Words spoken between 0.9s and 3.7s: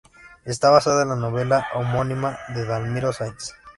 en la novela homónima de Dalmiro Sáenz.